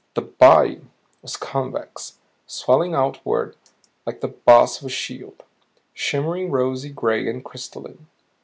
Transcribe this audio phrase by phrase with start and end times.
[0.15, 0.81] The BODY
[1.21, 2.17] was convex,
[2.47, 3.55] swelling outward
[4.03, 5.43] like the boss of a shield;
[5.93, 8.07] shimmering rosy gray and crystalline.